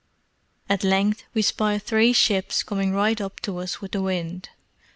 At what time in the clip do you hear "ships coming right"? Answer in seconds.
2.11-3.21